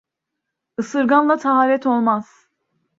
[0.79, 2.47] Isırgan ile taharet olmaz.